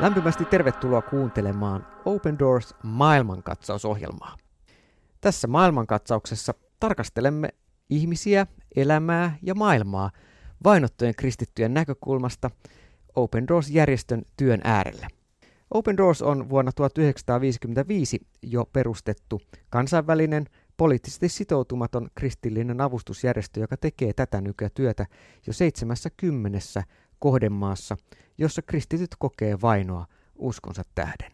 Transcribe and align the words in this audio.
Lämpimästi 0.00 0.44
tervetuloa 0.44 1.02
kuuntelemaan 1.02 1.86
Open 2.04 2.38
Doors 2.38 2.74
maailmankatsausohjelmaa. 2.82 4.36
Tässä 5.20 5.48
maailmankatsauksessa 5.48 6.54
tarkastelemme 6.80 7.48
ihmisiä, 7.90 8.46
elämää 8.76 9.38
ja 9.42 9.54
maailmaa 9.54 10.10
vainottujen 10.64 11.14
kristittyjen 11.14 11.74
näkökulmasta 11.74 12.50
Open 13.16 13.48
Doors-järjestön 13.48 14.22
työn 14.36 14.60
äärellä. 14.64 15.08
Open 15.70 15.96
Doors 15.96 16.22
on 16.22 16.48
vuonna 16.48 16.72
1955 16.72 18.26
jo 18.42 18.64
perustettu 18.72 19.40
kansainvälinen 19.70 20.46
poliittisesti 20.76 21.28
sitoutumaton 21.28 22.08
kristillinen 22.14 22.80
avustusjärjestö, 22.80 23.60
joka 23.60 23.76
tekee 23.76 24.12
tätä 24.12 24.40
nykytyötä 24.40 25.06
jo 25.46 25.52
70 25.52 26.58
kohdemaassa, 27.20 27.96
jossa 28.38 28.62
kristityt 28.62 29.10
kokee 29.18 29.60
vainoa 29.60 30.06
uskonsa 30.34 30.82
tähden. 30.94 31.32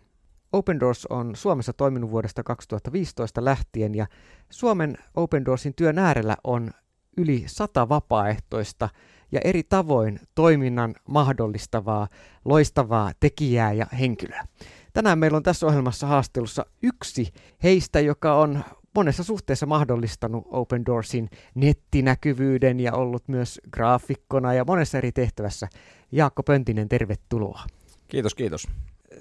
Open 0.53 0.81
Doors 0.81 1.07
on 1.07 1.37
Suomessa 1.37 1.73
toiminut 1.73 2.11
vuodesta 2.11 2.43
2015 2.43 3.45
lähtien 3.45 3.95
ja 3.95 4.07
Suomen 4.51 4.99
Open 5.15 5.45
Doorsin 5.45 5.75
työn 5.75 5.99
äärellä 5.99 6.37
on 6.45 6.71
yli 7.17 7.45
sata 7.47 7.89
vapaaehtoista 7.89 8.89
ja 9.33 9.41
eri 9.45 9.63
tavoin 9.63 10.21
toiminnan 10.35 10.95
mahdollistavaa, 11.09 12.09
loistavaa 12.45 13.13
tekijää 13.21 13.73
ja 13.73 13.87
henkilöä. 13.99 14.45
Tänään 14.93 15.19
meillä 15.19 15.37
on 15.37 15.43
tässä 15.43 15.66
ohjelmassa 15.66 16.07
haastelussa 16.07 16.66
yksi 16.83 17.33
heistä, 17.63 18.01
joka 18.01 18.35
on 18.35 18.65
monessa 18.97 19.25
suhteessa 19.25 19.67
mahdollistanut 19.67 20.47
Open 20.51 20.87
Doorsin 20.87 21.31
nettinäkyvyyden 21.55 22.81
ja 22.81 22.93
ollut 22.93 23.29
myös 23.29 23.61
graafikkona 23.71 24.55
ja 24.55 24.65
monessa 24.65 24.99
eri 24.99 25.13
tehtävässä. 25.13 25.69
Jaakko 26.13 26.43
Pöntinen, 26.43 26.88
tervetuloa. 26.88 27.65
Kiitos, 28.09 28.35
kiitos. 28.35 28.69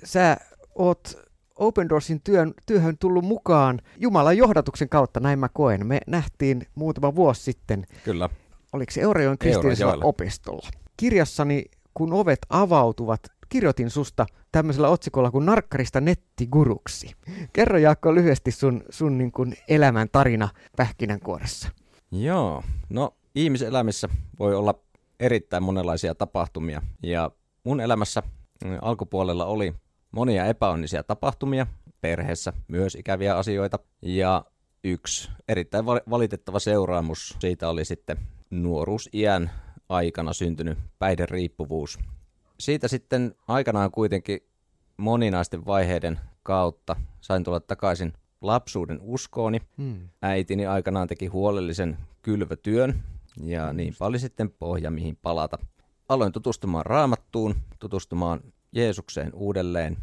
Sä 0.04 0.38
oot 0.76 1.26
Open 1.56 1.90
Doorsin 1.90 2.22
työn, 2.22 2.54
työhön 2.66 2.98
tullut 2.98 3.26
mukaan 3.26 3.82
Jumalan 3.98 4.38
johdatuksen 4.38 4.90
kautta, 4.90 5.20
näin 5.20 5.40
mä 5.40 5.50
koen. 5.50 5.88
Me 5.88 6.00
nähtiin 6.08 6.68
muutama 6.76 7.16
vuosi 7.16 7.44
sitten. 7.44 7.86
Kyllä. 8.04 8.30
Oliko 8.74 8.92
se 8.92 9.02
Eurajoen 9.02 9.38
kristillisellä 9.38 10.06
opistolla? 10.06 10.70
Kirjassani, 10.98 11.66
kun 11.94 12.14
ovet 12.14 12.40
avautuvat, 12.50 13.22
kirjoitin 13.56 13.90
susta 13.90 14.26
tämmöisellä 14.52 14.90
otsikolla 14.90 15.32
kuin 15.32 15.46
Narkkarista 15.46 16.02
nettiguruksi. 16.02 17.12
Kerro 17.54 17.78
Jaakko 17.78 18.16
lyhyesti 18.16 18.52
sun, 18.52 18.84
sun 18.90 19.18
niin 19.18 19.32
kuin 19.32 19.54
elämän 19.68 20.10
tarina 20.12 20.50
pähkinänkuoressa. 20.78 21.70
Joo, 22.12 22.64
no 22.90 23.14
ihmiselämissä 23.36 24.10
voi 24.40 24.56
olla 24.56 24.80
erittäin 25.20 25.64
monenlaisia 25.64 26.16
tapahtumia 26.16 26.82
ja 27.04 27.32
mun 27.64 27.82
elämässä 27.82 28.24
mm, 28.66 28.78
alkupuolella 28.82 29.46
oli 29.46 29.74
monia 30.12 30.46
epäonnisia 30.46 31.04
tapahtumia, 31.04 31.68
perheessä 32.02 32.54
myös 32.68 32.96
ikäviä 32.96 33.38
asioita 33.38 33.80
ja 34.02 34.46
yksi 34.84 35.30
erittäin 35.48 35.86
valitettava 35.86 36.60
seuraamus 36.60 37.36
siitä 37.40 37.70
oli 37.70 37.86
sitten 37.86 38.18
nuoruusiän 38.50 39.52
aikana 39.90 40.34
syntynyt 40.34 40.78
päihderiippuvuus, 41.00 42.00
siitä 42.60 42.88
sitten 42.88 43.36
aikanaan 43.48 43.92
kuitenkin 43.92 44.40
moninaisten 44.98 45.66
vaiheiden 45.66 46.20
kautta 46.44 46.96
sain 47.22 47.44
tulla 47.44 47.60
takaisin 47.60 48.14
lapsuuden 48.42 49.00
uskooni. 49.02 49.62
Hmm. 49.78 50.10
Äitini 50.22 50.66
aikanaan 50.66 51.08
teki 51.08 51.28
huolellisen 51.28 51.98
kylvötyön 52.22 53.04
ja 53.44 53.74
niinpä 53.74 54.06
oli 54.06 54.20
sitten 54.20 54.50
pohja 54.50 54.92
mihin 54.92 55.18
palata. 55.22 55.58
Aloin 56.10 56.32
tutustumaan 56.32 56.86
raamattuun, 56.86 57.56
tutustumaan 57.80 58.40
Jeesukseen 58.72 59.34
uudelleen 59.34 59.98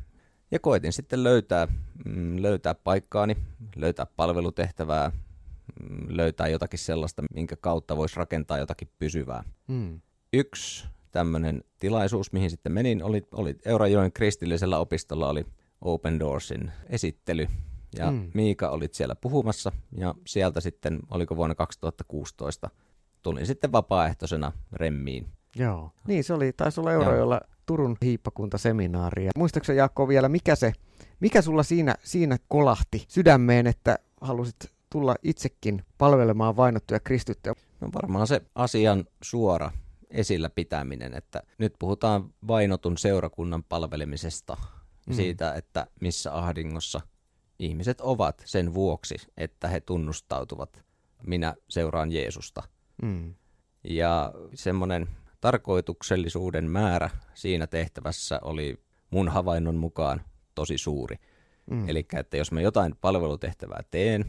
ja 0.50 0.58
koitin 0.58 0.92
sitten 0.92 1.24
löytää, 1.24 1.68
mm, 2.04 2.42
löytää 2.42 2.74
paikkaani, 2.74 3.36
löytää 3.76 4.06
palvelutehtävää, 4.16 5.10
mm, 5.10 6.06
löytää 6.08 6.48
jotakin 6.48 6.78
sellaista, 6.78 7.22
minkä 7.34 7.56
kautta 7.56 7.96
voisi 7.96 8.16
rakentaa 8.16 8.58
jotakin 8.58 8.88
pysyvää. 8.98 9.44
Hmm. 9.68 10.00
Yksi 10.32 10.86
tämmöinen 11.12 11.64
tilaisuus, 11.78 12.32
mihin 12.32 12.50
sitten 12.50 12.72
menin, 12.72 13.02
oli, 13.02 13.22
oli 13.32 13.56
Eurajoen 13.64 14.12
kristillisellä 14.12 14.78
opistolla 14.78 15.28
oli 15.28 15.46
Open 15.80 16.20
Doorsin 16.20 16.72
esittely. 16.88 17.46
Ja 17.98 18.10
mm. 18.10 18.30
Miika 18.34 18.68
olit 18.68 18.94
siellä 18.94 19.14
puhumassa 19.14 19.72
ja 19.96 20.14
sieltä 20.26 20.60
sitten, 20.60 21.00
oliko 21.10 21.36
vuonna 21.36 21.54
2016, 21.54 22.70
tulin 23.22 23.46
sitten 23.46 23.72
vapaaehtoisena 23.72 24.52
remmiin. 24.72 25.26
Joo, 25.56 25.90
niin 26.08 26.24
se 26.24 26.34
oli, 26.34 26.52
taisi 26.52 26.80
olla 26.80 26.92
Eurajoella 26.92 27.40
Turun 27.66 27.96
hiippakuntaseminaari. 28.02 29.28
Muistaakseni 29.36 29.78
Jaakko 29.78 30.08
vielä, 30.08 30.28
mikä 30.28 30.56
se, 30.56 30.72
mikä 31.20 31.42
sulla 31.42 31.62
siinä, 31.62 31.94
siinä 32.02 32.36
kolahti 32.48 33.04
sydämeen, 33.08 33.66
että 33.66 33.98
halusit 34.20 34.56
tulla 34.90 35.14
itsekin 35.22 35.84
palvelemaan 35.98 36.56
vainottuja 36.56 37.00
kristittyjä? 37.00 37.54
No 37.80 37.88
varmaan 37.94 38.26
se 38.26 38.42
asian 38.54 39.04
suora 39.22 39.70
esillä 40.12 40.50
pitäminen, 40.50 41.14
että 41.14 41.42
nyt 41.58 41.74
puhutaan 41.78 42.34
vainotun 42.48 42.98
seurakunnan 42.98 43.64
palvelemisesta, 43.64 44.56
mm. 45.06 45.14
siitä, 45.14 45.54
että 45.54 45.86
missä 46.00 46.34
ahdingossa 46.34 47.00
ihmiset 47.58 48.00
ovat 48.00 48.42
sen 48.46 48.74
vuoksi, 48.74 49.14
että 49.36 49.68
he 49.68 49.80
tunnustautuvat, 49.80 50.84
minä 51.26 51.54
seuraan 51.68 52.12
Jeesusta. 52.12 52.62
Mm. 53.02 53.34
Ja 53.84 54.32
semmoinen 54.54 55.08
tarkoituksellisuuden 55.40 56.70
määrä 56.70 57.10
siinä 57.34 57.66
tehtävässä 57.66 58.40
oli 58.42 58.78
mun 59.10 59.28
havainnon 59.28 59.76
mukaan 59.76 60.22
tosi 60.54 60.78
suuri. 60.78 61.16
Mm. 61.70 61.88
Eli 61.88 62.06
että 62.12 62.36
jos 62.36 62.52
mä 62.52 62.60
jotain 62.60 62.94
palvelutehtävää 63.00 63.80
teen, 63.90 64.24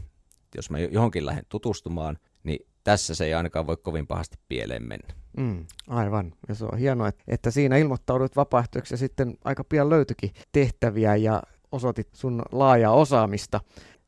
jos 0.56 0.70
mä 0.70 0.78
johonkin 0.78 1.26
lähden 1.26 1.46
tutustumaan, 1.48 2.18
niin 2.42 2.66
tässä 2.84 3.14
se 3.14 3.24
ei 3.24 3.34
ainakaan 3.34 3.66
voi 3.66 3.76
kovin 3.76 4.06
pahasti 4.06 4.36
pieleen 4.48 4.82
mennä. 4.82 5.14
Mm, 5.36 5.66
aivan. 5.88 6.32
Ja 6.48 6.54
se 6.54 6.64
on 6.64 6.78
hienoa, 6.78 7.08
että, 7.08 7.24
että 7.28 7.50
siinä 7.50 7.76
ilmoittaudut 7.76 8.36
vapaaehtoiksi 8.36 8.94
ja 8.94 8.98
sitten 8.98 9.34
aika 9.44 9.64
pian 9.64 9.90
löytyikin 9.90 10.30
tehtäviä 10.52 11.16
ja 11.16 11.42
osoitit 11.72 12.08
sun 12.12 12.42
laajaa 12.52 12.92
osaamista. 12.92 13.60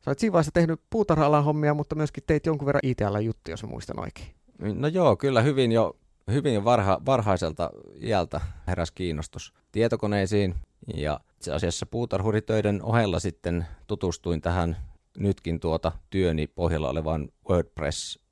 Sä 0.06 0.10
olet 0.10 0.18
siinä 0.18 0.32
vaiheessa 0.32 0.52
tehnyt 0.52 0.80
puutarha 0.90 1.42
hommia, 1.42 1.74
mutta 1.74 1.94
myöskin 1.94 2.24
teit 2.26 2.46
jonkun 2.46 2.66
verran 2.66 2.80
IT-alan 2.82 3.24
juttuja, 3.24 3.52
jos 3.52 3.64
muistan 3.64 4.00
oikein. 4.00 4.28
No 4.58 4.88
joo, 4.88 5.16
kyllä 5.16 5.42
hyvin 5.42 5.72
jo, 5.72 5.96
hyvin 6.30 6.54
jo 6.54 6.64
varha, 6.64 7.00
varhaiselta 7.06 7.70
iältä 8.02 8.40
heräs 8.66 8.90
kiinnostus 8.90 9.52
tietokoneisiin. 9.72 10.54
Ja 10.94 11.20
itse 11.36 11.52
asiassa 11.52 11.86
puutarhuritöiden 11.86 12.82
ohella 12.82 13.20
sitten 13.20 13.66
tutustuin 13.86 14.40
tähän 14.40 14.76
nytkin 15.18 15.60
tuota 15.60 15.92
työni 16.10 16.46
pohjalla 16.46 16.90
olevaan 16.90 17.28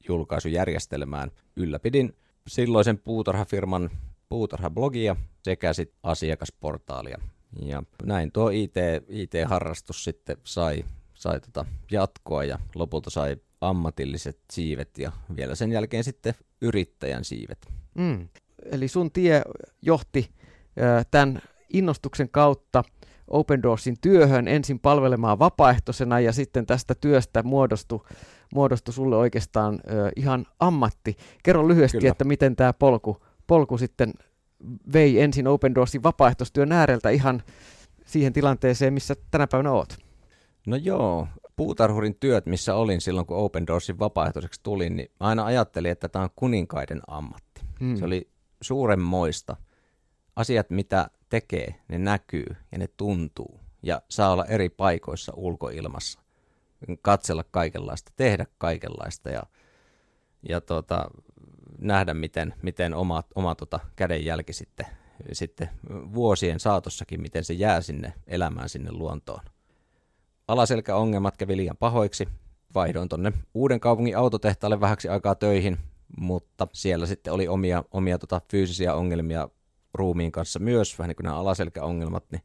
WordPress-julkaisujärjestelmään. 0.08 1.30
Ylläpidin 1.56 2.16
silloisen 2.48 2.98
puutarhafirman 2.98 3.90
puutarhablogia 4.28 5.16
sekä 5.42 5.72
sitten 5.72 5.98
asiakasportaalia. 6.02 7.18
Ja 7.62 7.82
näin 8.02 8.32
tuo 8.32 8.50
IT, 8.50 8.74
IT-harrastus 9.08 10.04
sitten 10.04 10.36
sai, 10.44 10.84
sai 11.14 11.40
tota 11.40 11.64
jatkoa 11.90 12.44
ja 12.44 12.58
lopulta 12.74 13.10
sai 13.10 13.36
ammatilliset 13.60 14.38
siivet 14.52 14.98
ja 14.98 15.12
vielä 15.36 15.54
sen 15.54 15.72
jälkeen 15.72 16.04
sitten 16.04 16.34
yrittäjän 16.60 17.24
siivet. 17.24 17.58
Mm. 17.94 18.28
Eli 18.72 18.88
sun 18.88 19.10
tie 19.10 19.42
johti 19.82 20.30
tämän 21.10 21.42
innostuksen 21.72 22.28
kautta 22.28 22.84
Open 23.28 23.62
Doorsin 23.62 23.96
työhön 24.00 24.48
ensin 24.48 24.80
palvelemaan 24.80 25.38
vapaaehtoisena 25.38 26.20
ja 26.20 26.32
sitten 26.32 26.66
tästä 26.66 26.94
työstä 26.94 27.42
muodostui, 27.42 28.00
muodostui 28.54 28.94
sulle 28.94 29.16
oikeastaan 29.16 29.74
ö, 29.74 30.10
ihan 30.16 30.46
ammatti. 30.60 31.16
Kerro 31.42 31.68
lyhyesti, 31.68 31.98
Kyllä. 31.98 32.10
että 32.10 32.24
miten 32.24 32.56
tämä 32.56 32.72
polku, 32.72 33.16
polku 33.46 33.78
sitten 33.78 34.12
vei 34.92 35.20
ensin 35.20 35.46
Open 35.46 35.74
Doorsin 35.74 36.02
vapaaehtoistyön 36.02 36.72
ääreltä 36.72 37.10
ihan 37.10 37.42
siihen 38.06 38.32
tilanteeseen, 38.32 38.94
missä 38.94 39.14
tänä 39.30 39.46
päivänä 39.46 39.72
oot. 39.72 39.96
No 40.66 40.76
joo, 40.76 41.28
puutarhurin 41.56 42.16
työt, 42.20 42.46
missä 42.46 42.74
olin 42.74 43.00
silloin, 43.00 43.26
kun 43.26 43.36
Open 43.36 43.66
Doorsin 43.66 43.98
vapaaehtoiseksi 43.98 44.60
tulin, 44.62 44.96
niin 44.96 45.10
aina 45.20 45.44
ajattelin, 45.44 45.90
että 45.90 46.08
tämä 46.08 46.22
on 46.22 46.30
kuninkaiden 46.36 47.00
ammatti. 47.06 47.60
Hmm. 47.80 47.96
Se 47.96 48.04
oli 48.04 48.28
suuremmoista. 48.60 49.56
Asiat, 50.36 50.70
mitä 50.70 51.10
tekee, 51.28 51.74
ne 51.88 51.98
näkyy 51.98 52.46
ja 52.72 52.78
ne 52.78 52.88
tuntuu 52.96 53.60
ja 53.82 54.02
saa 54.08 54.32
olla 54.32 54.44
eri 54.44 54.68
paikoissa 54.68 55.32
ulkoilmassa, 55.36 56.20
katsella 57.02 57.44
kaikenlaista, 57.50 58.12
tehdä 58.16 58.46
kaikenlaista 58.58 59.30
ja, 59.30 59.42
ja 60.48 60.60
tota, 60.60 61.10
nähdä, 61.78 62.14
miten, 62.14 62.54
miten 62.62 62.94
oma, 62.94 63.22
oma 63.34 63.54
tota 63.54 63.80
kädenjälki 63.96 64.52
sitten, 64.52 64.86
sitten 65.32 65.70
vuosien 66.14 66.60
saatossakin, 66.60 67.22
miten 67.22 67.44
se 67.44 67.54
jää 67.54 67.80
sinne 67.80 68.12
elämään 68.26 68.68
sinne 68.68 68.92
luontoon. 68.92 69.40
Alaselkäongelmat 70.48 71.36
kävi 71.36 71.56
liian 71.56 71.76
pahoiksi. 71.76 72.28
Vaihdoin 72.74 73.08
tonne 73.08 73.32
uuden 73.54 73.80
kaupungin 73.80 74.16
autotehtaalle 74.16 74.80
vähäksi 74.80 75.08
aikaa 75.08 75.34
töihin, 75.34 75.78
mutta 76.18 76.68
siellä 76.72 77.06
sitten 77.06 77.32
oli 77.32 77.48
omia, 77.48 77.84
omia 77.90 78.18
tota 78.18 78.40
fyysisiä 78.50 78.94
ongelmia 78.94 79.48
ruumiin 79.94 80.32
kanssa 80.32 80.58
myös, 80.58 80.98
vähän 80.98 81.08
niin 81.08 81.16
kuin 81.16 81.24
nämä 81.24 81.36
alaselkäongelmat, 81.36 82.24
niin 82.30 82.42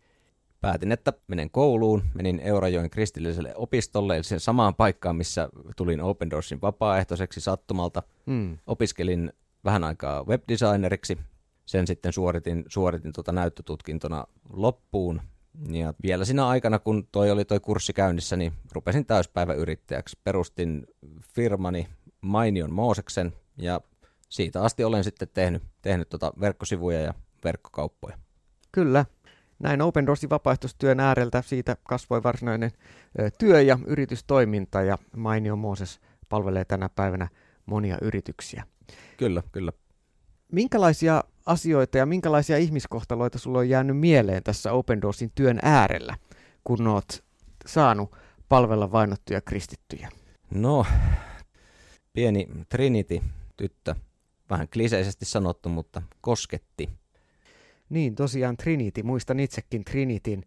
päätin, 0.62 0.92
että 0.92 1.14
menen 1.28 1.50
kouluun, 1.50 2.04
menin 2.14 2.40
Eurajoen 2.40 2.90
kristilliselle 2.90 3.54
opistolle, 3.56 4.16
eli 4.16 4.24
sen 4.24 4.40
samaan 4.40 4.76
paikkaan, 4.76 5.16
missä 5.16 5.50
tulin 5.76 6.02
Open 6.02 6.30
Doorsin 6.30 6.62
vapaaehtoiseksi 6.62 7.42
sattumalta. 7.42 8.04
Mm. 8.26 8.58
Opiskelin 8.68 9.34
vähän 9.66 9.84
aikaa 9.84 10.24
webdesigneriksi, 10.24 11.18
sen 11.66 11.88
sitten 11.88 12.14
suoritin, 12.14 12.66
suoritin 12.68 13.14
tuota 13.14 13.32
näyttötutkintona 13.32 14.28
loppuun. 14.50 15.22
Ja 15.70 15.94
vielä 16.04 16.26
siinä 16.26 16.48
aikana, 16.48 16.80
kun 16.80 17.08
toi 17.12 17.32
oli 17.32 17.46
toi 17.46 17.60
kurssi 17.60 17.94
käynnissä, 17.94 18.38
niin 18.38 18.54
rupesin 18.72 19.06
täyspäiväyrittäjäksi. 19.06 20.20
Perustin 20.24 20.88
firmani 21.36 21.88
Mainion 22.22 22.74
Mooseksen 22.74 23.34
ja 23.58 23.82
siitä 24.30 24.64
asti 24.64 24.84
olen 24.84 25.04
sitten 25.04 25.28
tehnyt, 25.34 25.64
tehnyt 25.82 26.10
tuota 26.10 26.34
verkkosivuja 26.40 27.02
ja 27.02 27.14
verkkokauppoja. 27.44 28.18
Kyllä. 28.72 29.06
Näin 29.60 29.82
Open 29.82 30.06
Doorsin 30.06 30.30
vapaaehtoistyön 30.30 31.00
ääreltä 31.00 31.42
siitä 31.42 31.78
kasvoi 31.84 32.24
varsinainen 32.24 32.72
työ- 33.38 33.62
ja 33.62 33.80
yritystoiminta 33.86 34.82
ja 34.82 34.98
Mainio 35.16 35.56
Mooses 35.56 36.00
palvelee 36.30 36.66
tänä 36.66 36.90
päivänä 36.90 37.28
monia 37.66 37.98
yrityksiä. 38.02 38.64
Kyllä, 39.18 39.44
kyllä. 39.52 39.72
Minkälaisia 40.52 41.24
asioita 41.46 41.98
ja 41.98 42.06
minkälaisia 42.06 42.58
ihmiskohtaloita 42.58 43.40
sulla 43.40 43.60
on 43.60 43.70
jäänyt 43.70 43.98
mieleen 43.98 44.44
tässä 44.44 44.72
Open 44.72 45.02
Doorsin 45.02 45.32
työn 45.36 45.60
äärellä, 45.62 46.18
kun 46.64 46.88
oot 46.88 47.24
saanut 47.66 48.16
palvella 48.50 48.92
vainottuja 48.92 49.42
kristittyjä? 49.42 50.10
No, 50.54 50.86
pieni 52.14 52.48
Trinity-tyttö, 52.70 53.96
vähän 54.50 54.68
kliseisesti 54.74 55.26
sanottu, 55.26 55.70
mutta 55.70 56.02
kosketti. 56.22 56.90
Niin, 57.90 58.16
tosiaan 58.16 58.58
Trinity, 58.58 59.04
muistan 59.04 59.40
itsekin 59.40 59.84
Trinityn. 59.84 60.44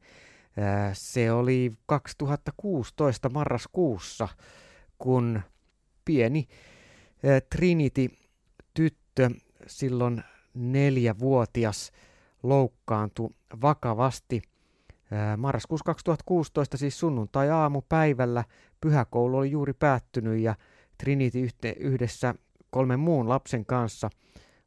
Se 0.93 1.33
oli 1.33 1.73
2016 1.87 3.29
marraskuussa, 3.29 4.29
kun 4.99 5.41
pieni 6.05 6.49
Trinity-tyttö 7.51 9.31
silloin 9.67 10.23
neljävuotias 10.55 11.93
loukkaantui 12.43 13.31
vakavasti. 13.63 14.43
Marraskuussa 15.37 15.85
2016 15.85 16.77
siis 16.77 16.99
sunnuntai-aamupäivällä 16.99 18.45
pyhäkoulu 18.81 19.37
oli 19.37 19.51
juuri 19.51 19.73
päättynyt 19.73 20.41
ja 20.41 20.55
Trinity 20.99 21.49
yhdessä 21.77 22.35
kolmen 22.71 23.01
muun 23.01 23.29
lapsen 23.29 23.67
kanssa 23.67 24.11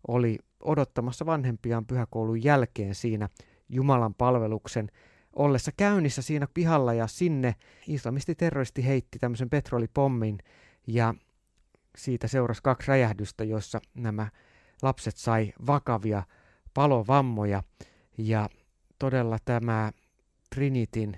oli 0.07 0.39
odottamassa 0.65 1.25
vanhempiaan 1.25 1.85
pyhäkoulun 1.85 2.43
jälkeen 2.43 2.95
siinä 2.95 3.29
Jumalan 3.69 4.13
palveluksen 4.13 4.91
ollessa 5.35 5.71
käynnissä 5.77 6.21
siinä 6.21 6.47
pihalla 6.53 6.93
ja 6.93 7.07
sinne 7.07 7.55
islamistiterroristi 7.87 8.85
heitti 8.85 9.19
tämmöisen 9.19 9.49
petrolipommin 9.49 10.37
ja 10.87 11.13
siitä 11.97 12.27
seurasi 12.27 12.61
kaksi 12.63 12.87
räjähdystä, 12.87 13.43
joissa 13.43 13.79
nämä 13.93 14.27
lapset 14.81 15.17
sai 15.17 15.53
vakavia 15.67 16.23
palovammoja 16.73 17.63
ja 18.17 18.49
todella 18.99 19.37
tämä 19.45 19.91
Trinitin 20.55 21.17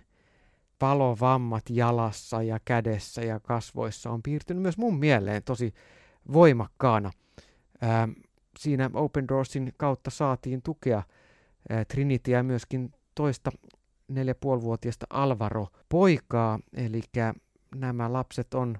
palovammat 0.79 1.63
jalassa 1.69 2.44
ja 2.44 2.59
kädessä 2.65 3.21
ja 3.21 3.39
kasvoissa 3.39 4.09
on 4.09 4.23
piirtynyt 4.23 4.61
myös 4.61 4.77
mun 4.77 4.99
mieleen 4.99 5.44
tosi 5.44 5.73
voimakkaana. 6.33 7.11
Ää, 7.81 8.07
siinä 8.59 8.89
Open 8.94 9.27
Doorsin 9.27 9.74
kautta 9.77 10.09
saatiin 10.09 10.62
tukea 10.62 11.04
Trinityä 11.88 12.44
myöskin 12.44 12.92
toista 13.15 13.51
neljä 14.07 14.36
vuotiaista 14.44 15.06
Alvaro 15.09 15.68
poikaa, 15.89 16.59
eli 16.74 17.01
nämä 17.75 18.13
lapset 18.13 18.54
on 18.54 18.77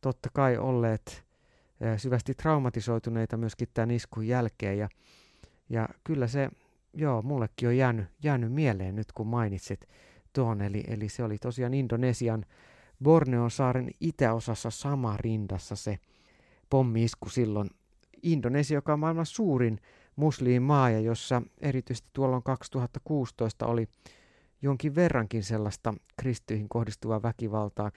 totta 0.00 0.28
kai 0.32 0.58
olleet 0.58 1.24
syvästi 1.96 2.34
traumatisoituneita 2.34 3.36
myöskin 3.36 3.68
tämän 3.74 3.90
iskun 3.90 4.26
jälkeen. 4.26 4.78
Ja, 4.78 4.88
ja 5.68 5.88
kyllä 6.04 6.26
se, 6.26 6.48
joo, 6.94 7.22
mullekin 7.22 7.68
on 7.68 7.76
jäänyt, 7.76 8.06
jäänyt 8.22 8.52
mieleen 8.52 8.96
nyt, 8.96 9.12
kun 9.12 9.26
mainitsit 9.26 9.88
tuon. 10.32 10.62
Eli, 10.62 10.84
eli 10.86 11.08
se 11.08 11.24
oli 11.24 11.38
tosiaan 11.38 11.74
Indonesian 11.74 12.44
Borneon 13.02 13.50
saaren 13.50 13.90
itäosassa 14.00 14.70
sama 14.70 15.16
rindassa 15.16 15.76
se 15.76 15.98
pommiisku 16.70 17.28
silloin. 17.28 17.70
Indonesia, 18.32 18.74
joka 18.74 18.92
on 18.92 18.98
maailman 18.98 19.26
suurin 19.26 19.80
musliimaa 20.16 20.90
ja 20.90 21.00
jossa 21.00 21.42
erityisesti 21.60 22.10
tuolloin 22.12 22.42
2016 22.42 23.66
oli 23.66 23.88
jonkin 24.62 24.94
verrankin 24.94 25.42
sellaista 25.44 25.94
kristyihin 26.16 26.68
kohdistuvaa 26.68 27.22
väkivaltaa. 27.22 27.90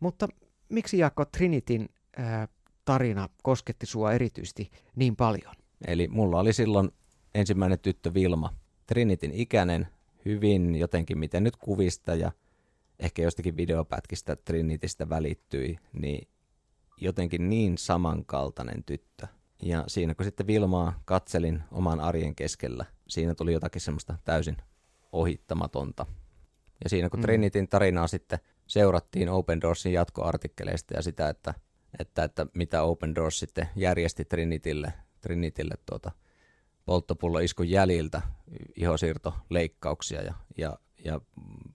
Mutta 0.00 0.28
miksi 0.68 0.98
Jaakko 0.98 1.24
Trinitin 1.24 1.88
ää, 2.16 2.48
tarina 2.84 3.28
kosketti 3.42 3.86
sua 3.86 4.12
erityisesti 4.12 4.70
niin 4.96 5.16
paljon? 5.16 5.54
Eli 5.86 6.08
mulla 6.08 6.40
oli 6.40 6.52
silloin 6.52 6.90
ensimmäinen 7.34 7.78
tyttö 7.78 8.14
Vilma, 8.14 8.54
Trinitin 8.86 9.32
ikäinen, 9.34 9.88
hyvin 10.24 10.74
jotenkin, 10.74 11.18
miten 11.18 11.44
nyt 11.44 11.56
kuvista 11.56 12.14
ja 12.14 12.32
ehkä 12.98 13.22
jostakin 13.22 13.56
videopätkistä 13.56 14.36
Trinitistä 14.36 15.08
välittyi, 15.08 15.78
niin 15.92 16.28
jotenkin 17.00 17.50
niin 17.50 17.78
samankaltainen 17.78 18.84
tyttö. 18.84 19.26
Ja 19.62 19.84
siinä 19.86 20.14
kun 20.14 20.24
sitten 20.24 20.46
Vilmaa 20.46 21.00
katselin 21.04 21.62
oman 21.72 22.00
arjen 22.00 22.34
keskellä, 22.34 22.84
siinä 23.08 23.34
tuli 23.34 23.52
jotakin 23.52 23.80
semmoista 23.80 24.18
täysin 24.24 24.56
ohittamatonta. 25.12 26.06
Ja 26.84 26.90
siinä 26.90 27.10
kun 27.10 27.20
mm. 27.20 27.22
Trinitin 27.22 27.68
tarinaa 27.68 28.06
sitten 28.06 28.38
seurattiin 28.66 29.28
Open 29.28 29.60
Doorsin 29.60 29.92
jatkoartikkeleista 29.92 30.94
ja 30.94 31.02
sitä, 31.02 31.28
että 31.28 31.54
että, 31.98 32.24
että 32.24 32.46
mitä 32.54 32.82
Open 32.82 33.14
Doors 33.14 33.38
sitten 33.38 33.68
järjesti 33.76 34.24
Trinitille, 34.24 34.92
Trinitille 35.20 35.74
tuota, 35.86 36.12
polttopulloiskun 36.84 37.70
jäljiltä 37.70 38.22
ihosiirtoleikkauksia 38.76 40.22
ja, 40.22 40.34
ja, 40.58 40.78
ja 41.04 41.20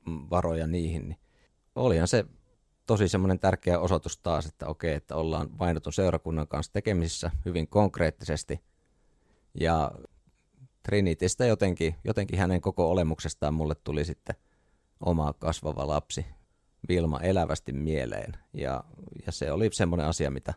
varoja 0.08 0.68
niihin, 0.68 1.10
niin 1.10 1.20
olihan 1.76 2.08
se 2.08 2.26
tosi 2.90 3.08
semmoinen 3.08 3.40
tärkeä 3.40 3.80
osoitus 3.80 4.18
taas, 4.18 4.46
että 4.46 4.68
okei, 4.68 4.94
että 4.94 5.16
ollaan 5.16 5.60
vainotun 5.60 5.94
seurakunnan 5.94 6.48
kanssa 6.48 6.74
tekemisissä 6.74 7.32
hyvin 7.46 7.68
konkreettisesti. 7.68 8.62
Ja 9.60 9.92
Trinitistä 10.84 11.46
jotenkin, 11.46 11.96
jotenkin 12.04 12.40
hänen 12.40 12.62
koko 12.62 12.92
olemuksestaan 12.92 13.54
mulle 13.54 13.76
tuli 13.76 14.06
sitten 14.06 14.36
oma 15.00 15.34
kasvava 15.34 15.88
lapsi, 15.88 16.26
Vilma 16.90 17.20
elävästi 17.20 17.74
mieleen. 17.74 18.34
Ja, 18.54 18.84
ja 19.26 19.32
se 19.32 19.52
oli 19.52 19.70
semmoinen 19.74 20.08
asia, 20.08 20.32
mitä, 20.32 20.54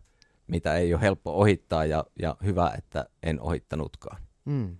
mitä 0.46 0.76
ei 0.76 0.94
ole 0.94 1.02
helppo 1.02 1.32
ohittaa 1.32 1.84
ja, 1.84 2.04
ja 2.18 2.36
hyvä, 2.44 2.72
että 2.78 3.06
en 3.22 3.40
ohittanutkaan. 3.40 4.22
Mm. 4.44 4.76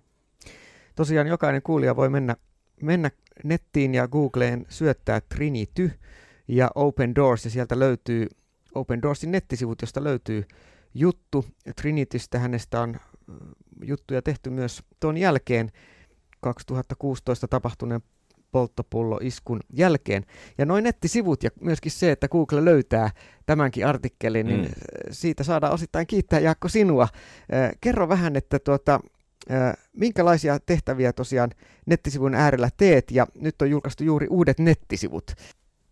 Tosiaan 0.95 1.27
jokainen 1.27 1.61
kuulija 1.61 1.95
voi 1.95 2.09
mennä, 2.09 2.35
mennä 2.81 3.11
nettiin 3.43 3.93
ja 3.93 4.07
Googleen 4.07 4.65
syöttää 4.69 5.21
Trinity 5.21 5.91
ja 6.47 6.71
Open 6.75 7.15
Doors 7.15 7.45
ja 7.45 7.51
sieltä 7.51 7.79
löytyy 7.79 8.27
Open 8.75 9.01
Doorsin 9.01 9.31
nettisivut, 9.31 9.81
josta 9.81 10.03
löytyy 10.03 10.43
juttu 10.93 11.45
Trinitystä. 11.75 12.39
Hänestä 12.39 12.81
on 12.81 12.95
juttuja 13.83 14.21
tehty 14.21 14.49
myös 14.49 14.83
tuon 14.99 15.17
jälkeen 15.17 15.71
2016 16.41 17.47
tapahtuneen 17.47 18.01
polttopullo 18.51 19.19
iskun 19.21 19.59
jälkeen. 19.73 20.25
Ja 20.57 20.65
noin 20.65 20.83
nettisivut 20.83 21.43
ja 21.43 21.49
myöskin 21.61 21.91
se, 21.91 22.11
että 22.11 22.27
Google 22.27 22.65
löytää 22.65 23.09
tämänkin 23.45 23.87
artikkelin, 23.87 24.45
niin 24.45 24.61
mm. 24.61 24.71
siitä 25.11 25.43
saadaan 25.43 25.73
osittain 25.73 26.07
kiittää 26.07 26.39
Jaakko 26.39 26.67
sinua. 26.67 27.07
Kerro 27.81 28.09
vähän, 28.09 28.35
että 28.35 28.59
tuota, 28.59 28.99
minkälaisia 29.93 30.59
tehtäviä 30.59 31.13
tosiaan 31.13 31.51
nettisivun 31.85 32.35
äärellä 32.35 32.69
teet, 32.77 33.11
ja 33.11 33.27
nyt 33.35 33.61
on 33.61 33.69
julkaistu 33.69 34.03
juuri 34.03 34.27
uudet 34.29 34.59
nettisivut. 34.59 35.31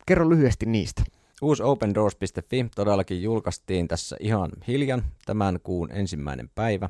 Kerro 0.06 0.30
lyhyesti 0.30 0.66
niistä. 0.66 1.04
Uusi 1.42 1.64
opendoors.fi 1.64 2.66
todellakin 2.76 3.24
julkaistiin 3.24 3.88
tässä 3.88 4.18
ihan 4.20 4.52
hiljan 4.68 5.04
tämän 5.26 5.60
kuun 5.64 5.92
ensimmäinen 5.92 6.50
päivä. 6.56 6.90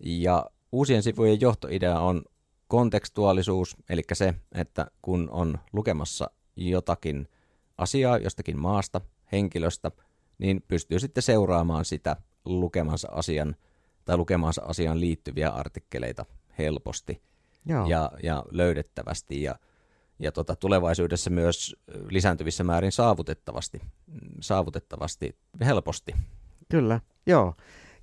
Ja 0.00 0.46
uusien 0.72 1.02
sivujen 1.02 1.40
johtoidea 1.40 2.00
on 2.00 2.22
kontekstuaalisuus, 2.68 3.76
eli 3.88 4.02
se, 4.12 4.34
että 4.54 4.86
kun 5.02 5.28
on 5.30 5.58
lukemassa 5.72 6.30
jotakin 6.56 7.28
asiaa 7.78 8.18
jostakin 8.18 8.58
maasta, 8.58 9.00
henkilöstä, 9.32 9.90
niin 10.38 10.62
pystyy 10.68 10.98
sitten 10.98 11.22
seuraamaan 11.22 11.84
sitä 11.84 12.16
lukemansa 12.44 13.08
asian 13.12 13.56
tai 14.04 14.16
lukemaansa 14.16 14.62
asiaan 14.62 15.00
liittyviä 15.00 15.50
artikkeleita 15.50 16.24
helposti 16.58 17.22
Joo. 17.66 17.86
Ja, 17.86 18.10
ja 18.22 18.44
löydettävästi 18.50 19.42
ja, 19.42 19.54
ja 20.18 20.32
tota, 20.32 20.56
tulevaisuudessa 20.56 21.30
myös 21.30 21.76
lisääntyvissä 22.10 22.64
määrin 22.64 22.92
saavutettavasti, 22.92 23.80
saavutettavasti 24.40 25.36
helposti. 25.60 26.14
Kyllä, 26.68 27.00
joo. 27.26 27.54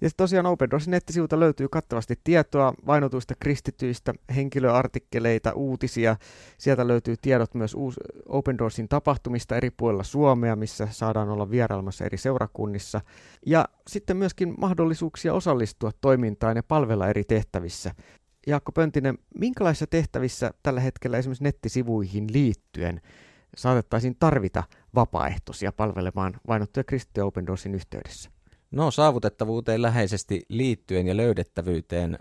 Ja 0.02 0.10
tosiaan 0.18 0.46
Open 0.46 0.72
Doorsin 0.72 0.92
nettisivulta 0.92 1.40
löytyy 1.40 1.68
kattavasti 1.70 2.20
tietoa 2.24 2.74
vainotuista 2.88 3.34
kristityistä, 3.40 4.14
henkilöartikkeleita, 4.36 5.54
uutisia. 5.54 6.16
Sieltä 6.58 6.88
löytyy 6.88 7.16
tiedot 7.22 7.54
myös 7.54 7.74
uus 7.74 8.00
Open 8.30 8.58
Doorsin 8.58 8.90
tapahtumista 8.90 9.56
eri 9.56 9.70
puolilla 9.72 10.04
Suomea, 10.04 10.56
missä 10.56 10.88
saadaan 10.92 11.30
olla 11.30 11.50
vierailemassa 11.52 12.06
eri 12.06 12.18
seurakunnissa. 12.18 13.02
Ja 13.46 13.66
sitten 13.88 14.18
myöskin 14.18 14.54
mahdollisuuksia 14.58 15.34
osallistua 15.34 15.92
toimintaan 16.02 16.56
ja 16.56 16.64
palvella 16.64 17.08
eri 17.08 17.24
tehtävissä. 17.24 17.96
Jaakko 18.48 18.72
Pöntinen, 18.72 19.18
minkälaisissa 19.40 19.88
tehtävissä 19.88 20.52
tällä 20.64 20.80
hetkellä 20.80 21.18
esimerkiksi 21.18 21.44
nettisivuihin 21.44 22.34
liittyen 22.34 23.02
saatettaisiin 23.58 24.16
tarvita 24.20 24.64
vapaaehtoisia 24.96 25.72
palvelemaan 25.72 26.34
vainottuja 26.48 26.84
kristittyjä 26.84 27.26
Open 27.26 27.48
Doorsin 27.48 27.76
yhteydessä? 27.76 28.30
No 28.72 28.92
saavutettavuuteen 28.92 29.82
läheisesti 29.82 30.42
liittyen 30.50 31.08
ja 31.08 31.18
löydettävyyteen 31.18 32.18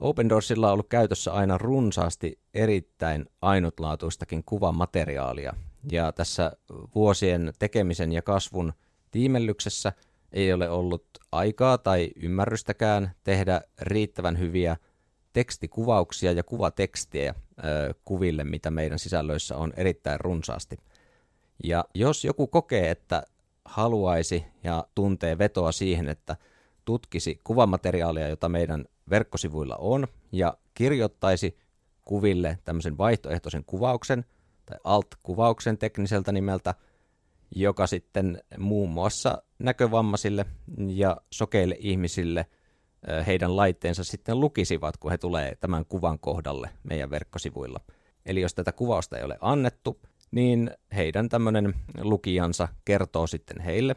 Open 0.00 0.28
Doorsilla 0.28 0.66
on 0.66 0.72
ollut 0.72 0.88
käytössä 0.88 1.32
aina 1.32 1.58
runsaasti 1.58 2.38
erittäin 2.54 3.26
ainutlaatuistakin 3.42 4.44
kuvamateriaalia. 4.44 5.52
Ja 5.92 6.12
tässä 6.12 6.52
vuosien 6.94 7.52
tekemisen 7.58 8.12
ja 8.12 8.22
kasvun 8.22 8.72
tiimellyksessä 9.10 9.92
ei 10.32 10.52
ole 10.52 10.70
ollut 10.70 11.06
aikaa 11.32 11.78
tai 11.78 12.10
ymmärrystäkään 12.16 13.10
tehdä 13.24 13.60
riittävän 13.80 14.38
hyviä 14.38 14.76
tekstikuvauksia 15.32 16.32
ja 16.32 16.42
kuvatekstiä 16.42 17.34
kuville, 18.04 18.44
mitä 18.44 18.70
meidän 18.70 18.98
sisällöissä 18.98 19.56
on 19.56 19.72
erittäin 19.76 20.20
runsaasti. 20.20 20.76
Ja 21.64 21.84
jos 21.94 22.24
joku 22.24 22.46
kokee, 22.46 22.90
että 22.90 23.22
haluaisi 23.64 24.44
ja 24.64 24.86
tuntee 24.94 25.38
vetoa 25.38 25.72
siihen, 25.72 26.08
että 26.08 26.36
tutkisi 26.84 27.40
kuvamateriaalia, 27.44 28.28
jota 28.28 28.48
meidän 28.48 28.84
verkkosivuilla 29.10 29.76
on, 29.76 30.06
ja 30.32 30.54
kirjoittaisi 30.74 31.58
kuville 32.04 32.58
tämmöisen 32.64 32.98
vaihtoehtoisen 32.98 33.64
kuvauksen 33.64 34.24
tai 34.66 34.78
alt-kuvauksen 34.84 35.78
tekniseltä 35.78 36.32
nimeltä, 36.32 36.74
joka 37.54 37.86
sitten 37.86 38.42
muun 38.58 38.90
muassa 38.90 39.42
näkövammaisille 39.58 40.46
ja 40.88 41.16
sokeille 41.30 41.76
ihmisille 41.78 42.46
heidän 43.26 43.56
laitteensa 43.56 44.04
sitten 44.04 44.40
lukisivat, 44.40 44.96
kun 44.96 45.10
he 45.10 45.18
tulee 45.18 45.56
tämän 45.60 45.84
kuvan 45.86 46.18
kohdalle 46.18 46.70
meidän 46.82 47.10
verkkosivuilla. 47.10 47.80
Eli 48.26 48.40
jos 48.40 48.54
tätä 48.54 48.72
kuvausta 48.72 49.18
ei 49.18 49.24
ole 49.24 49.38
annettu, 49.40 50.00
niin 50.30 50.70
heidän 50.94 51.28
tämmöinen 51.28 51.74
lukijansa 52.00 52.68
kertoo 52.84 53.26
sitten 53.26 53.60
heille, 53.60 53.96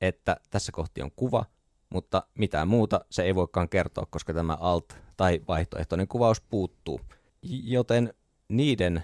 että 0.00 0.36
tässä 0.50 0.72
kohti 0.72 1.02
on 1.02 1.10
kuva, 1.16 1.44
mutta 1.90 2.26
mitään 2.38 2.68
muuta 2.68 3.04
se 3.10 3.22
ei 3.22 3.34
voikaan 3.34 3.68
kertoa, 3.68 4.06
koska 4.10 4.34
tämä 4.34 4.54
alt- 4.60 4.96
tai 5.16 5.40
vaihtoehtoinen 5.48 6.08
kuvaus 6.08 6.40
puuttuu. 6.40 7.00
Joten 7.64 8.14
niiden 8.48 9.02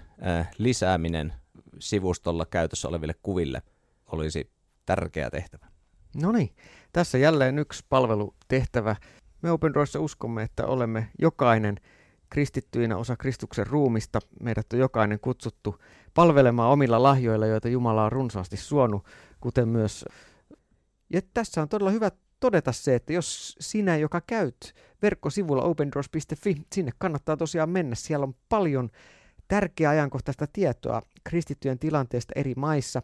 lisääminen 0.58 1.32
sivustolla 1.78 2.46
käytössä 2.46 2.88
oleville 2.88 3.14
kuville 3.22 3.62
olisi 4.06 4.50
tärkeä 4.86 5.30
tehtävä. 5.30 5.66
No 6.22 6.32
niin, 6.32 6.50
tässä 6.92 7.18
jälleen 7.18 7.58
yksi 7.58 7.84
palvelutehtävä. 7.88 8.96
Me 9.42 9.50
Open 9.50 9.74
Doorissa 9.74 10.00
uskomme, 10.00 10.42
että 10.42 10.66
olemme 10.66 11.08
jokainen 11.18 11.76
kristittyinä 12.30 12.96
osa 12.96 13.16
Kristuksen 13.16 13.66
ruumista. 13.66 14.20
Meidät 14.42 14.72
on 14.72 14.78
jokainen 14.78 15.20
kutsuttu 15.20 15.78
palvelemaan 16.14 16.70
omilla 16.70 17.02
lahjoilla, 17.02 17.46
joita 17.46 17.68
Jumala 17.68 18.04
on 18.04 18.12
runsaasti 18.12 18.56
suonut, 18.56 19.06
kuten 19.40 19.68
myös... 19.68 20.04
Ja 21.12 21.20
tässä 21.34 21.62
on 21.62 21.68
todella 21.68 21.90
hyvä 21.90 22.10
todeta 22.40 22.72
se, 22.72 22.94
että 22.94 23.12
jos 23.12 23.56
sinä, 23.60 23.96
joka 23.96 24.20
käyt 24.26 24.74
verkkosivulla 25.02 25.62
opendoors.fi, 25.62 26.62
sinne 26.72 26.92
kannattaa 26.98 27.36
tosiaan 27.36 27.70
mennä. 27.70 27.94
Siellä 27.94 28.24
on 28.24 28.34
paljon 28.48 28.90
tärkeää 29.48 29.90
ajankohtaista 29.90 30.46
tietoa 30.52 31.02
kristittyjen 31.24 31.78
tilanteesta 31.78 32.32
eri 32.36 32.54
maissa. 32.56 33.02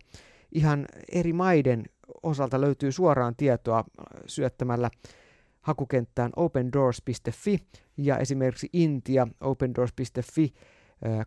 Ihan 0.52 0.86
eri 1.12 1.32
maiden 1.32 1.84
osalta 2.22 2.60
löytyy 2.60 2.92
suoraan 2.92 3.36
tietoa 3.36 3.84
syöttämällä 4.26 4.90
hakukenttään 5.64 6.30
opendoors.fi 6.36 7.58
ja 7.96 8.18
esimerkiksi 8.18 8.68
Intia 8.72 9.28
opendoors.fi 9.40 10.54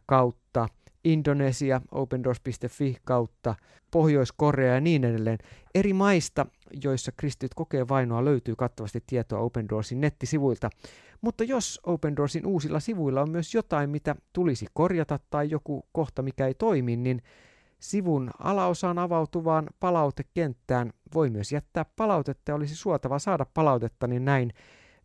kautta 0.06 0.68
Indonesia 1.04 1.82
opendoors.fi 1.92 2.98
kautta 3.04 3.56
Pohjois-Korea 3.92 4.74
ja 4.74 4.82
niin 4.82 5.04
edelleen. 5.04 5.38
Eri 5.76 5.94
maista, 5.94 6.46
joissa 6.84 7.12
kristityt 7.12 7.54
kokee 7.54 7.88
vainoa, 7.88 8.26
löytyy 8.26 8.56
kattavasti 8.56 9.04
tietoa 9.08 9.40
Open 9.40 9.70
Doorsin 9.70 10.02
nettisivuilta. 10.02 10.70
Mutta 11.22 11.44
jos 11.44 11.80
Open 11.84 12.16
Doorsin 12.16 12.46
uusilla 12.46 12.80
sivuilla 12.80 13.22
on 13.22 13.32
myös 13.32 13.54
jotain, 13.54 13.90
mitä 13.90 14.16
tulisi 14.34 14.66
korjata 14.74 15.20
tai 15.30 15.50
joku 15.50 15.88
kohta, 15.92 16.22
mikä 16.22 16.48
ei 16.48 16.54
toimi, 16.54 16.96
niin 16.96 17.22
sivun 17.80 18.32
alaosaan 18.40 19.00
avautuvaan 19.00 19.68
palautekenttään 19.80 20.94
voi 21.14 21.30
myös 21.30 21.52
jättää 21.52 21.86
palautetta 21.96 22.52
ja 22.52 22.56
olisi 22.56 22.76
suotava 22.76 23.20
saada 23.20 23.46
palautetta, 23.54 24.08
niin 24.08 24.26
näin 24.26 24.54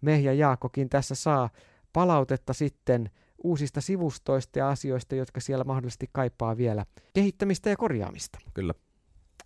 me 0.01 0.21
ja 0.21 0.33
Jaakokin 0.33 0.89
tässä 0.89 1.15
saa 1.15 1.51
palautetta 1.93 2.53
sitten 2.53 3.11
uusista 3.45 3.81
sivustoista 3.81 4.59
ja 4.59 4.69
asioista, 4.69 5.15
jotka 5.15 5.41
siellä 5.41 5.65
mahdollisesti 5.65 6.11
kaipaa 6.13 6.57
vielä 6.57 6.87
kehittämistä 7.15 7.71
ja 7.71 7.77
korjaamista. 7.77 8.39
Kyllä. 8.55 8.75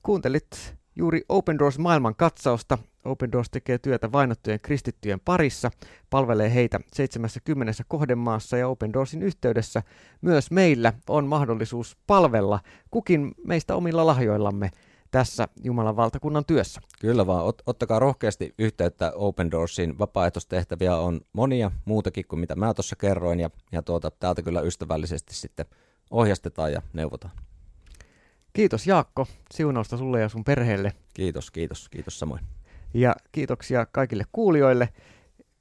Kuuntelit 0.03 0.77
juuri 0.97 1.23
Open 1.29 1.59
Doors 1.59 1.79
maailman 1.79 2.17
katsausta. 2.17 2.79
Open 3.05 3.33
Doors 3.33 3.51
tekee 3.51 3.79
työtä 3.79 4.13
vainottujen 4.13 4.61
kristittyjen 4.63 5.21
parissa, 5.21 5.71
palvelee 6.11 6.55
heitä 6.55 6.81
70 6.93 7.73
kohdemaassa 7.89 8.57
ja 8.57 8.69
Open 8.69 8.93
Doorsin 8.93 9.23
yhteydessä 9.23 9.83
myös 10.21 10.51
meillä 10.51 10.93
on 11.09 11.27
mahdollisuus 11.27 11.97
palvella 12.07 12.61
kukin 12.91 13.35
meistä 13.47 13.77
omilla 13.77 14.07
lahjoillamme 14.07 14.71
tässä 15.11 15.49
Jumalan 15.65 15.97
valtakunnan 15.97 16.45
työssä. 16.45 16.81
Kyllä 17.01 17.27
vaan, 17.27 17.45
Ot, 17.45 17.63
ottakaa 17.67 17.99
rohkeasti 17.99 18.55
yhteyttä 18.59 19.13
Open 19.15 19.51
Doorsiin. 19.51 19.99
Vapaaehtoistehtäviä 19.99 20.97
on 20.97 21.21
monia 21.33 21.71
muutakin 21.85 22.25
kuin 22.29 22.41
mitä 22.41 22.57
mä 22.57 22.75
tuossa 22.75 22.97
kerroin 22.97 23.41
ja, 23.41 23.51
ja 23.73 23.83
tuota, 23.83 24.11
täältä 24.11 24.43
kyllä 24.43 24.61
ystävällisesti 24.61 25.35
sitten 25.35 25.67
ohjastetaan 26.11 26.73
ja 26.73 26.83
neuvotaan. 26.93 27.33
Kiitos 28.57 28.87
Jaakko, 28.87 29.27
siunausta 29.51 29.97
sulle 29.97 30.21
ja 30.21 30.29
sun 30.29 30.45
perheelle. 30.45 30.93
Kiitos, 31.15 31.51
kiitos, 31.51 31.89
kiitos 31.89 32.19
samoin. 32.19 32.41
Ja 32.95 33.15
kiitoksia 33.33 33.87
kaikille 33.87 34.25
kuulijoille. 34.33 34.89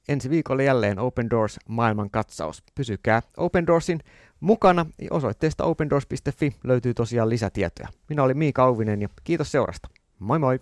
Ensi 0.08 0.30
viikolla 0.30 0.62
jälleen 0.62 0.98
Open 0.98 1.30
Doors 1.30 1.58
maailman 1.68 2.10
katsaus. 2.10 2.62
Pysykää 2.74 3.22
Open 3.36 3.66
Doorsin 3.66 4.00
mukana. 4.40 4.86
Osoitteesta 5.10 5.64
opendoors.fi 5.64 6.56
löytyy 6.64 6.94
tosiaan 6.94 7.28
lisätietoja. 7.28 7.88
Minä 8.08 8.22
olin 8.22 8.38
Miika 8.38 8.64
Auvinen 8.64 9.02
ja 9.02 9.08
kiitos 9.24 9.52
seurasta. 9.52 9.88
Moi 10.18 10.38
moi! 10.38 10.60